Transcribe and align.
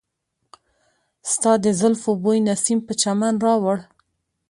ستا 1.31 1.51
د 1.63 1.65
زلفو 1.79 2.11
بوی 2.23 2.39
نسیم 2.47 2.79
په 2.87 2.93
چمن 3.01 3.33
راوړ. 3.45 3.77